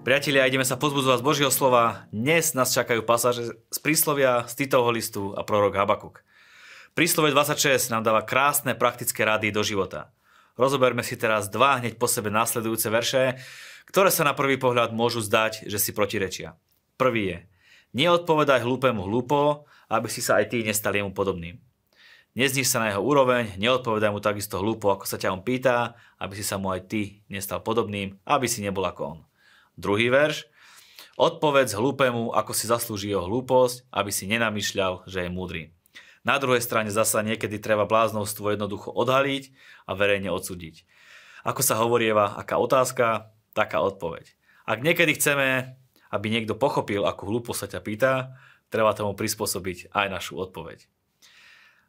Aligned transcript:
Priatelia, 0.00 0.48
ideme 0.48 0.64
sa 0.64 0.80
pozbudzovať 0.80 1.20
z 1.20 1.26
Božieho 1.28 1.52
slova. 1.52 2.08
Dnes 2.08 2.56
nás 2.56 2.72
čakajú 2.72 3.04
pasáže 3.04 3.52
z 3.52 3.78
príslovia, 3.84 4.48
z 4.48 4.64
Titovho 4.64 4.88
listu 4.88 5.36
a 5.36 5.44
prorok 5.44 5.76
Habakuk. 5.76 6.24
Príslove 6.96 7.28
26 7.36 7.92
nám 7.92 8.00
dáva 8.00 8.24
krásne 8.24 8.72
praktické 8.72 9.28
rady 9.28 9.52
do 9.52 9.60
života. 9.60 10.08
Rozoberme 10.56 11.04
si 11.04 11.20
teraz 11.20 11.52
dva 11.52 11.84
hneď 11.84 12.00
po 12.00 12.08
sebe 12.08 12.32
následujúce 12.32 12.88
verše, 12.88 13.44
ktoré 13.92 14.08
sa 14.08 14.24
na 14.24 14.32
prvý 14.32 14.56
pohľad 14.56 14.96
môžu 14.96 15.20
zdať, 15.20 15.68
že 15.68 15.76
si 15.76 15.92
protirečia. 15.92 16.56
Prvý 16.96 17.36
je, 17.36 17.38
neodpovedaj 17.92 18.64
hlúpemu 18.64 19.04
hlúpo, 19.04 19.68
aby 19.92 20.08
si 20.08 20.24
sa 20.24 20.40
aj 20.40 20.48
ty 20.48 20.64
nestal 20.64 20.96
jemu 20.96 21.12
podobným. 21.12 21.60
Nezniž 22.40 22.64
sa 22.64 22.80
na 22.80 22.88
jeho 22.88 23.04
úroveň, 23.04 23.52
neodpovedaj 23.60 24.16
mu 24.16 24.24
takisto 24.24 24.64
hlúpo, 24.64 24.96
ako 24.96 25.04
sa 25.04 25.20
ťa 25.20 25.36
on 25.36 25.44
pýta, 25.44 25.92
aby 26.16 26.40
si 26.40 26.44
sa 26.46 26.56
mu 26.56 26.72
aj 26.72 26.88
ty 26.88 27.20
nestal 27.28 27.60
podobným, 27.60 28.16
aby 28.24 28.48
si 28.48 28.64
nebol 28.64 28.88
ako 28.88 29.02
on. 29.04 29.20
Druhý 29.80 30.12
verš. 30.12 30.44
Odpovedz 31.16 31.72
hlúpemu, 31.72 32.36
ako 32.36 32.52
si 32.52 32.68
zaslúži 32.68 33.16
jeho 33.16 33.24
hlúposť, 33.24 33.88
aby 33.88 34.12
si 34.12 34.28
nenamýšľal, 34.28 35.08
že 35.08 35.24
je 35.24 35.30
múdry. 35.32 35.72
Na 36.20 36.36
druhej 36.36 36.60
strane 36.60 36.92
zasa 36.92 37.24
niekedy 37.24 37.56
treba 37.56 37.88
bláznostvo 37.88 38.52
jednoducho 38.52 38.92
odhaliť 38.92 39.48
a 39.88 39.96
verejne 39.96 40.28
odsúdiť. 40.28 40.84
Ako 41.48 41.64
sa 41.64 41.80
hovorieva, 41.80 42.36
aká 42.36 42.60
otázka, 42.60 43.32
taká 43.56 43.80
odpoveď. 43.80 44.36
Ak 44.68 44.84
niekedy 44.84 45.16
chceme, 45.16 45.80
aby 46.12 46.26
niekto 46.28 46.52
pochopil, 46.52 47.08
akú 47.08 47.32
hlúposť 47.32 47.60
sa 47.64 47.68
ťa 47.72 47.80
pýta, 47.80 48.12
treba 48.68 48.92
tomu 48.92 49.16
prispôsobiť 49.16 49.96
aj 49.96 50.06
našu 50.12 50.36
odpoveď. 50.36 50.84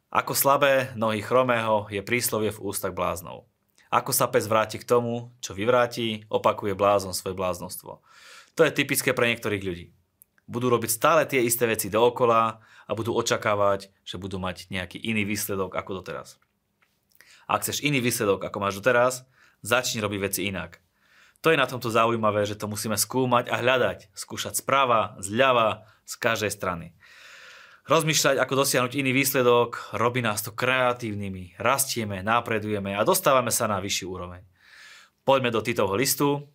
Ako 0.08 0.32
slabé 0.32 0.96
nohy 0.96 1.20
chromého 1.20 1.92
je 1.92 2.00
príslovie 2.00 2.56
v 2.56 2.62
ústach 2.64 2.96
bláznov. 2.96 3.44
Ako 3.92 4.16
sa 4.16 4.24
pes 4.24 4.48
vráti 4.48 4.80
k 4.80 4.88
tomu, 4.88 5.36
čo 5.44 5.52
vyvráti, 5.52 6.24
opakuje 6.32 6.72
blázon 6.72 7.12
svoje 7.12 7.36
bláznostvo. 7.36 8.00
To 8.56 8.60
je 8.64 8.72
typické 8.72 9.12
pre 9.12 9.28
niektorých 9.28 9.60
ľudí. 9.60 9.86
Budú 10.48 10.72
robiť 10.72 10.90
stále 10.90 11.22
tie 11.28 11.44
isté 11.44 11.68
veci 11.68 11.92
dookola 11.92 12.56
a 12.88 12.92
budú 12.96 13.12
očakávať, 13.12 13.92
že 14.02 14.16
budú 14.16 14.40
mať 14.40 14.72
nejaký 14.72 14.96
iný 14.96 15.28
výsledok 15.28 15.76
ako 15.76 16.00
doteraz. 16.00 16.40
Ak 17.44 17.68
chceš 17.68 17.84
iný 17.84 18.00
výsledok 18.00 18.40
ako 18.48 18.58
máš 18.64 18.80
doteraz, 18.80 19.28
začni 19.60 20.00
robiť 20.00 20.20
veci 20.24 20.48
inak. 20.48 20.80
To 21.44 21.52
je 21.52 21.60
na 21.60 21.68
tomto 21.68 21.92
zaujímavé, 21.92 22.48
že 22.48 22.56
to 22.56 22.70
musíme 22.70 22.96
skúmať 22.96 23.52
a 23.52 23.60
hľadať, 23.60 24.14
skúšať 24.16 24.56
sprava, 24.56 25.20
zľava, 25.20 25.84
z 26.06 26.14
každej 26.16 26.52
strany. 26.54 26.86
Rozmýšľať, 27.82 28.38
ako 28.38 28.62
dosiahnuť 28.62 28.94
iný 28.94 29.10
výsledok, 29.10 29.98
robí 29.98 30.22
nás 30.22 30.38
to 30.38 30.54
kreatívnymi, 30.54 31.58
rastieme, 31.58 32.22
napredujeme 32.22 32.94
a 32.94 33.02
dostávame 33.02 33.50
sa 33.50 33.66
na 33.66 33.82
vyšší 33.82 34.06
úroveň. 34.06 34.46
Poďme 35.26 35.50
do 35.50 35.58
Titovho 35.58 35.98
listu, 35.98 36.46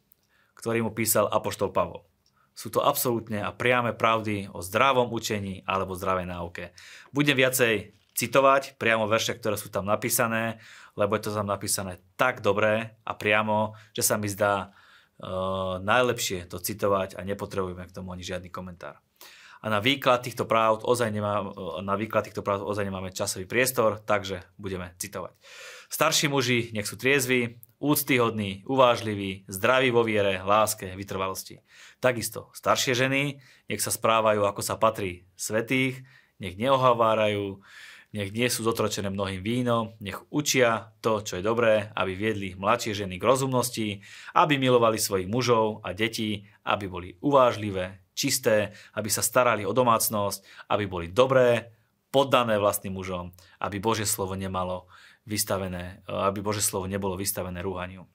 ktorý 0.56 0.88
mu 0.88 0.96
písal 0.96 1.28
Apoštol 1.28 1.76
Pavol. 1.76 2.08
Sú 2.56 2.72
to 2.72 2.80
absolútne 2.80 3.44
a 3.44 3.52
priame 3.52 3.92
pravdy 3.92 4.48
o 4.56 4.64
zdravom 4.64 5.12
učení 5.12 5.68
alebo 5.68 6.00
zdravej 6.00 6.32
náuke. 6.32 6.72
Budem 7.12 7.36
viacej 7.36 7.92
citovať 8.16 8.80
priamo 8.80 9.04
verše, 9.12 9.36
ktoré 9.36 9.60
sú 9.60 9.68
tam 9.68 9.84
napísané, 9.84 10.64
lebo 10.96 11.20
je 11.20 11.28
to 11.28 11.36
tam 11.36 11.52
napísané 11.52 12.00
tak 12.16 12.40
dobre 12.40 12.96
a 13.04 13.12
priamo, 13.12 13.76
že 13.92 14.00
sa 14.00 14.16
mi 14.16 14.32
zdá 14.32 14.72
uh, 14.72 15.76
najlepšie 15.84 16.48
to 16.48 16.56
citovať 16.64 17.20
a 17.20 17.22
nepotrebujeme 17.28 17.84
k 17.84 17.96
tomu 18.00 18.16
ani 18.16 18.24
žiadny 18.24 18.48
komentár 18.48 19.04
a 19.62 19.66
na 19.74 19.82
výklad 19.82 20.22
týchto 20.22 20.46
práv 20.46 20.86
ozaj, 20.86 21.10
nemá, 21.10 21.50
na 21.82 21.96
výklad 21.98 22.30
týchto 22.30 22.46
práv 22.46 22.66
ozaj 22.66 22.86
nemáme 22.86 23.10
časový 23.10 23.50
priestor, 23.50 23.98
takže 24.02 24.46
budeme 24.58 24.94
citovať. 25.02 25.34
Starší 25.88 26.28
muži 26.30 26.70
nech 26.76 26.86
sú 26.86 27.00
triezví, 27.00 27.58
úctyhodní, 27.78 28.66
uvážliví, 28.66 29.46
zdraví 29.46 29.90
vo 29.94 30.02
viere, 30.02 30.42
láske, 30.42 30.98
vytrvalosti. 30.98 31.62
Takisto 32.02 32.50
staršie 32.54 32.98
ženy 32.98 33.38
nech 33.70 33.82
sa 33.82 33.94
správajú 33.94 34.46
ako 34.46 34.62
sa 34.66 34.78
patrí 34.78 35.30
svetých, 35.38 36.02
nech 36.42 36.58
neohavárajú, 36.58 37.62
nech 38.16 38.34
nie 38.34 38.50
sú 38.50 38.66
zotročené 38.66 39.14
mnohým 39.14 39.46
vínom, 39.46 39.94
nech 40.02 40.18
učia 40.34 40.96
to, 41.06 41.22
čo 41.22 41.38
je 41.38 41.46
dobré, 41.46 41.94
aby 41.94 42.18
viedli 42.18 42.58
mladšie 42.58 43.06
ženy 43.06 43.22
k 43.22 43.28
rozumnosti, 43.28 43.88
aby 44.34 44.58
milovali 44.58 44.98
svojich 44.98 45.30
mužov 45.30 45.86
a 45.86 45.94
detí, 45.94 46.50
aby 46.66 46.86
boli 46.90 47.10
uvážlivé, 47.22 48.02
čisté, 48.18 48.74
aby 48.98 49.14
sa 49.14 49.22
starali 49.22 49.62
o 49.62 49.78
domácnosť, 49.78 50.42
aby 50.74 50.90
boli 50.90 51.08
dobré, 51.14 51.70
poddané 52.10 52.58
vlastným 52.58 52.98
mužom, 52.98 53.30
aby 53.62 53.78
Božie 53.78 54.10
slovo 54.10 54.34
nemalo 54.34 54.90
vystavené, 55.30 56.02
aby 56.10 56.42
Božie 56.42 56.66
slovo 56.66 56.90
nebolo 56.90 57.14
vystavené 57.14 57.62
rúhaniu. 57.62 58.10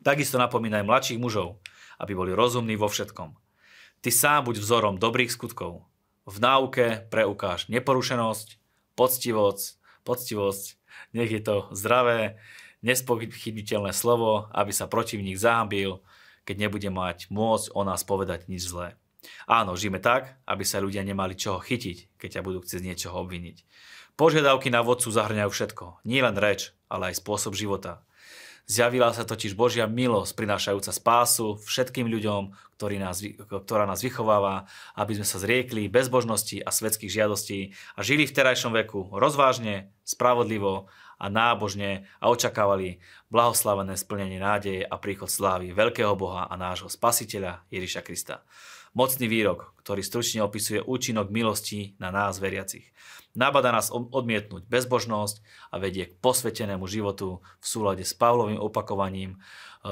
Takisto 0.00 0.40
napomínaj 0.40 0.86
mladších 0.86 1.20
mužov, 1.20 1.60
aby 2.00 2.16
boli 2.16 2.32
rozumní 2.32 2.80
vo 2.80 2.88
všetkom. 2.88 3.36
Ty 4.00 4.10
sám 4.14 4.48
buď 4.48 4.56
vzorom 4.62 4.96
dobrých 4.96 5.32
skutkov. 5.32 5.84
V 6.26 6.36
náuke 6.38 7.06
preukáž 7.10 7.68
neporušenosť, 7.68 8.56
poctivosť, 8.94 9.64
poctivosť, 10.06 10.64
nech 11.12 11.30
je 11.30 11.42
to 11.42 11.56
zdravé, 11.74 12.38
nespochybniteľné 12.86 13.90
slovo, 13.90 14.46
aby 14.54 14.70
sa 14.70 14.86
protivník 14.86 15.38
zahambil, 15.38 16.04
keď 16.46 16.56
nebude 16.68 16.90
mať 16.92 17.26
môcť 17.34 17.74
o 17.74 17.82
nás 17.82 18.06
povedať 18.06 18.46
nič 18.46 18.70
zlé. 18.70 18.94
Áno, 19.46 19.78
žijeme 19.78 20.02
tak, 20.02 20.38
aby 20.44 20.62
sa 20.66 20.82
ľudia 20.82 21.06
nemali 21.06 21.38
čoho 21.38 21.62
chytiť, 21.62 22.18
keď 22.18 22.28
ťa 22.38 22.44
budú 22.44 22.58
chcieť 22.62 22.82
niečoho 22.82 23.16
obviniť. 23.22 23.62
Požiadavky 24.16 24.72
na 24.72 24.80
vodcu 24.80 25.12
zahrňajú 25.12 25.50
všetko, 25.52 25.84
nie 26.08 26.24
len 26.24 26.36
reč, 26.40 26.72
ale 26.88 27.12
aj 27.12 27.20
spôsob 27.20 27.52
života. 27.52 28.06
Zjavila 28.66 29.14
sa 29.14 29.22
totiž 29.22 29.54
Božia 29.54 29.86
milosť, 29.86 30.34
prinášajúca 30.34 30.90
spásu 30.90 31.54
všetkým 31.62 32.10
ľuďom, 32.10 32.50
ktorý 32.74 32.98
nás, 32.98 33.22
ktorá 33.46 33.86
nás 33.86 34.02
vychováva, 34.02 34.66
aby 34.98 35.14
sme 35.14 35.22
sa 35.22 35.38
zriekli 35.38 35.86
bezbožnosti 35.86 36.66
a 36.66 36.74
svetských 36.74 37.14
žiadostí 37.14 37.78
a 37.94 38.02
žili 38.02 38.26
v 38.26 38.34
terajšom 38.34 38.74
veku 38.74 39.14
rozvážne, 39.14 39.94
spravodlivo 40.02 40.90
a 41.14 41.26
nábožne 41.30 42.10
a 42.18 42.26
očakávali 42.26 42.98
blahoslavené 43.30 43.94
splnenie 43.94 44.42
nádeje 44.42 44.82
a 44.82 44.98
príchod 44.98 45.30
slávy 45.30 45.70
veľkého 45.70 46.18
Boha 46.18 46.50
a 46.50 46.54
nášho 46.58 46.90
spasiteľa 46.90 47.62
Ježiša 47.70 48.02
Krista. 48.02 48.42
Mocný 48.96 49.28
výrok, 49.28 49.76
ktorý 49.84 50.00
stručne 50.00 50.40
opisuje 50.40 50.80
účinok 50.80 51.28
milosti 51.28 52.00
na 52.00 52.08
nás 52.08 52.40
veriacich. 52.40 52.96
Nabada 53.36 53.68
nás 53.68 53.92
odmietnúť 53.92 54.64
bezbožnosť 54.64 55.44
a 55.68 55.76
vedie 55.76 56.08
k 56.08 56.16
posvetenému 56.16 56.88
životu 56.88 57.44
v 57.60 57.66
súlade 57.68 58.08
s 58.08 58.16
Pavlovým 58.16 58.56
opakovaním 58.56 59.36
e, 59.36 59.38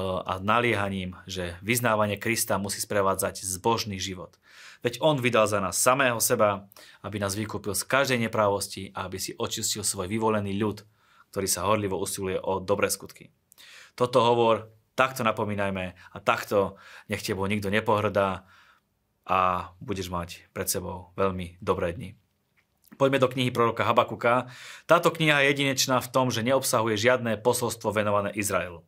a 0.00 0.40
naliehaním, 0.40 1.20
že 1.28 1.52
vyznávanie 1.60 2.16
Krista 2.16 2.56
musí 2.56 2.80
sprevádzať 2.80 3.44
zbožný 3.44 4.00
život. 4.00 4.40
Veď 4.80 5.04
On 5.04 5.20
vydal 5.20 5.52
za 5.52 5.60
nás 5.60 5.76
samého 5.76 6.16
seba, 6.24 6.64
aby 7.04 7.20
nás 7.20 7.36
vykúpil 7.36 7.76
z 7.76 7.84
každej 7.84 8.24
neprávosti 8.24 8.88
a 8.96 9.04
aby 9.04 9.20
si 9.20 9.36
očistil 9.36 9.84
svoj 9.84 10.08
vyvolený 10.08 10.56
ľud, 10.56 10.80
ktorý 11.28 11.44
sa 11.44 11.68
horlivo 11.68 12.00
usiluje 12.00 12.40
o 12.40 12.56
dobré 12.56 12.88
skutky. 12.88 13.28
Toto 14.00 14.24
hovor, 14.24 14.72
takto 14.96 15.20
napomínajme 15.28 15.92
a 15.92 16.16
takto 16.24 16.80
nech 17.12 17.20
tebou 17.20 17.44
nikto 17.44 17.68
nepohrdá, 17.68 18.48
a 19.24 19.72
budeš 19.80 20.12
mať 20.12 20.44
pred 20.52 20.68
sebou 20.68 21.12
veľmi 21.16 21.56
dobré 21.64 21.96
dni. 21.96 22.16
Poďme 22.94 23.18
do 23.18 23.26
knihy 23.26 23.50
proroka 23.50 23.82
Habakuka. 23.82 24.52
Táto 24.86 25.10
kniha 25.10 25.42
je 25.42 25.50
jedinečná 25.50 25.98
v 25.98 26.10
tom, 26.14 26.30
že 26.30 26.46
neobsahuje 26.46 26.94
žiadne 26.94 27.42
posolstvo 27.42 27.90
venované 27.90 28.30
Izraelu. 28.36 28.86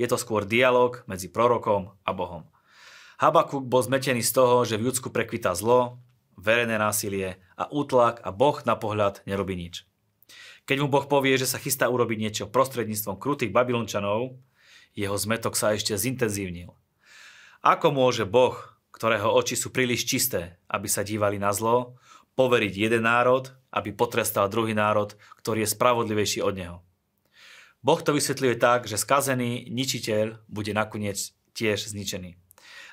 Je 0.00 0.08
to 0.08 0.16
skôr 0.16 0.48
dialog 0.48 1.04
medzi 1.04 1.28
prorokom 1.28 1.92
a 2.04 2.10
Bohom. 2.16 2.48
Habakuk 3.16 3.64
bol 3.64 3.80
zmetený 3.80 4.20
z 4.20 4.32
toho, 4.32 4.64
že 4.68 4.76
v 4.76 4.92
Judsku 4.92 5.08
prekvita 5.08 5.56
zlo, 5.56 6.00
verejné 6.36 6.76
násilie 6.76 7.40
a 7.56 7.64
útlak 7.72 8.20
a 8.20 8.28
Boh 8.28 8.60
na 8.68 8.76
pohľad 8.76 9.24
nerobí 9.24 9.56
nič. 9.56 9.88
Keď 10.68 10.84
mu 10.84 10.88
Boh 10.92 11.08
povie, 11.08 11.40
že 11.40 11.48
sa 11.48 11.56
chystá 11.56 11.88
urobiť 11.88 12.18
niečo 12.20 12.44
prostredníctvom 12.50 13.16
krutých 13.16 13.54
Babylončanov, 13.56 14.36
jeho 14.92 15.16
zmetok 15.16 15.56
sa 15.56 15.72
ešte 15.72 15.96
zintenzívnil. 15.96 16.76
Ako 17.64 17.88
môže 17.88 18.28
Boh 18.28 18.75
ktorého 18.96 19.28
oči 19.28 19.60
sú 19.60 19.68
príliš 19.68 20.08
čisté, 20.08 20.56
aby 20.72 20.88
sa 20.88 21.04
dívali 21.04 21.36
na 21.36 21.52
zlo, 21.52 22.00
poveriť 22.32 22.72
jeden 22.88 23.04
národ, 23.04 23.52
aby 23.68 23.92
potrestal 23.92 24.48
druhý 24.48 24.72
národ, 24.72 25.12
ktorý 25.36 25.68
je 25.68 25.72
spravodlivejší 25.76 26.40
od 26.40 26.54
neho. 26.56 26.76
Boh 27.84 28.00
to 28.00 28.16
vysvetľuje 28.16 28.56
tak, 28.56 28.88
že 28.88 28.96
skazený 28.96 29.68
ničiteľ 29.68 30.48
bude 30.48 30.72
nakoniec 30.72 31.36
tiež 31.52 31.92
zničený. 31.92 32.40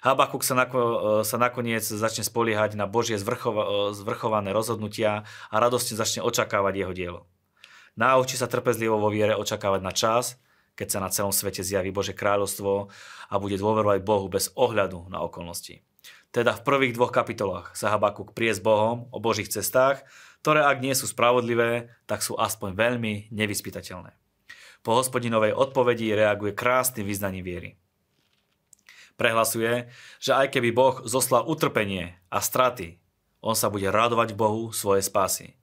Habakuk 0.03 0.43
sa, 0.43 0.59
nako, 0.59 0.79
sa 1.23 1.39
nakoniec 1.39 1.87
začne 1.87 2.27
spoliehať 2.27 2.75
na 2.75 2.83
Božie 2.83 3.15
zvrchova, 3.15 3.95
zvrchované 3.95 4.51
rozhodnutia 4.51 5.23
a 5.47 5.55
radostne 5.55 5.95
začne 5.95 6.19
očakávať 6.19 6.73
jeho 6.75 6.93
dielo. 6.93 7.21
Naučí 7.95 8.35
sa 8.35 8.51
trpezlivo 8.51 8.99
vo 8.99 9.07
viere 9.07 9.39
očakávať 9.39 9.81
na 9.81 9.95
čas, 9.95 10.35
keď 10.75 10.87
sa 10.91 10.99
na 10.99 11.07
celom 11.07 11.31
svete 11.31 11.63
zjaví 11.63 11.95
Bože 11.95 12.11
kráľovstvo 12.11 12.91
a 13.31 13.35
bude 13.39 13.55
dôverovať 13.55 14.03
Bohu 14.03 14.27
bez 14.27 14.51
ohľadu 14.57 15.07
na 15.07 15.23
okolnosti. 15.23 15.85
Teda 16.33 16.57
v 16.57 16.65
prvých 16.65 16.97
dvoch 16.97 17.13
kapitolách 17.13 17.77
sa 17.77 17.93
Habakuk 17.93 18.33
prie 18.33 18.49
s 18.49 18.57
Bohom 18.57 19.05
o 19.13 19.21
Božích 19.21 19.53
cestách, 19.53 20.01
ktoré 20.41 20.65
ak 20.65 20.81
nie 20.81 20.97
sú 20.97 21.05
spravodlivé, 21.05 21.93
tak 22.09 22.25
sú 22.25 22.33
aspoň 22.33 22.73
veľmi 22.73 23.29
nevyspytateľné. 23.29 24.17
Po 24.81 24.97
hospodinovej 24.97 25.53
odpovedi 25.53 26.09
reaguje 26.17 26.57
krásnym 26.57 27.05
vyznaním 27.05 27.45
viery. 27.45 27.69
Prehlasuje, 29.13 29.93
že 30.17 30.33
aj 30.33 30.57
keby 30.57 30.73
Boh 30.73 31.05
zoslal 31.05 31.45
utrpenie 31.45 32.17
a 32.33 32.41
straty, 32.41 32.97
on 33.45 33.53
sa 33.53 33.69
bude 33.69 33.85
radovať 33.93 34.33
Bohu 34.33 34.73
svoje 34.73 35.05
spásy. 35.05 35.53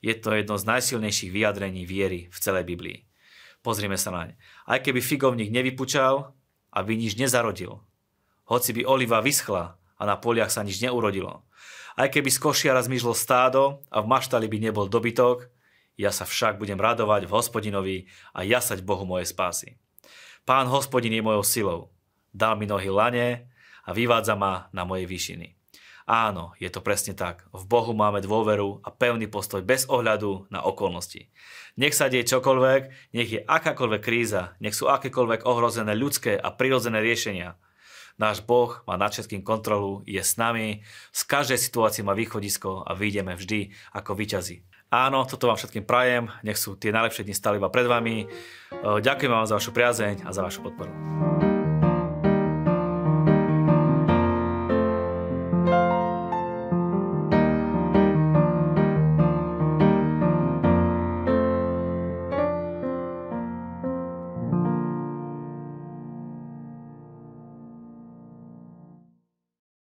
Je 0.00 0.16
to 0.16 0.32
jedno 0.32 0.56
z 0.56 0.64
najsilnejších 0.64 1.36
vyjadrení 1.36 1.84
viery 1.84 2.32
v 2.32 2.38
celej 2.40 2.64
Biblii. 2.64 3.04
Pozrime 3.60 4.00
sa 4.00 4.08
naň. 4.08 4.40
Aj 4.64 4.80
keby 4.80 5.04
figovník 5.04 5.52
nevypučal 5.52 6.32
a 6.72 6.78
by 6.80 6.92
nič 6.96 7.20
nezarodil, 7.20 7.84
hoci 8.48 8.70
by 8.72 8.82
oliva 8.88 9.20
vyschla 9.20 9.76
a 9.98 10.02
na 10.04 10.18
poliach 10.18 10.50
sa 10.50 10.66
nič 10.66 10.82
neurodilo, 10.82 11.46
aj 11.94 12.10
keby 12.10 12.26
z 12.26 12.42
košiara 12.42 12.82
zmizlo 12.82 13.14
stádo 13.14 13.86
a 13.86 14.02
v 14.02 14.10
maštali 14.10 14.50
by 14.50 14.58
nebol 14.58 14.90
dobytok, 14.90 15.46
ja 15.94 16.10
sa 16.10 16.26
však 16.26 16.58
budem 16.58 16.78
radovať 16.78 17.30
v 17.30 17.34
hospodinovi 17.34 17.96
a 18.34 18.42
jasať 18.42 18.82
Bohu 18.82 19.06
moje 19.06 19.30
spásy. 19.30 19.78
Pán 20.42 20.66
hospodin 20.66 21.14
je 21.14 21.22
mojou 21.22 21.46
silou. 21.46 21.80
Dal 22.34 22.58
mi 22.58 22.66
nohy 22.66 22.90
lane 22.90 23.46
a 23.86 23.94
vyvádza 23.94 24.34
ma 24.34 24.66
na 24.74 24.82
moje 24.82 25.06
výšiny. 25.06 25.54
Áno, 26.04 26.52
je 26.60 26.68
to 26.68 26.84
presne 26.84 27.16
tak. 27.16 27.48
V 27.48 27.64
Bohu 27.64 27.96
máme 27.96 28.20
dôveru 28.20 28.84
a 28.84 28.92
pevný 28.92 29.24
postoj 29.24 29.64
bez 29.64 29.88
ohľadu 29.88 30.52
na 30.52 30.60
okolnosti. 30.60 31.32
Nech 31.80 31.96
sa 31.96 32.12
deje 32.12 32.28
čokoľvek, 32.28 33.14
nech 33.16 33.30
je 33.30 33.40
akákoľvek 33.40 34.02
kríza, 34.04 34.52
nech 34.60 34.76
sú 34.76 34.90
akékoľvek 34.90 35.48
ohrozené 35.48 35.96
ľudské 35.96 36.36
a 36.36 36.52
prirodzené 36.52 37.00
riešenia. 37.00 37.56
Náš 38.14 38.46
Boh 38.46 38.78
má 38.86 38.94
nad 38.94 39.10
všetkým 39.10 39.42
kontrolu, 39.42 40.06
je 40.06 40.22
s 40.22 40.38
nami, 40.38 40.86
z 41.10 41.20
každej 41.26 41.58
situácie 41.58 42.06
má 42.06 42.14
východisko 42.14 42.86
a 42.86 42.94
vyjdeme 42.94 43.34
vždy 43.34 43.74
ako 43.90 44.14
vyťazí. 44.14 44.62
Áno, 44.94 45.26
toto 45.26 45.50
vám 45.50 45.58
všetkým 45.58 45.82
prajem, 45.82 46.30
nech 46.46 46.54
sú 46.54 46.78
tie 46.78 46.94
najlepšie 46.94 47.26
dni 47.26 47.34
stále 47.34 47.58
iba 47.58 47.66
pred 47.66 47.90
vami. 47.90 48.30
Ďakujem 48.78 49.32
vám 49.34 49.50
za 49.50 49.58
vašu 49.58 49.74
priazeň 49.74 50.22
a 50.22 50.30
za 50.30 50.46
vašu 50.46 50.62
podporu. 50.62 51.33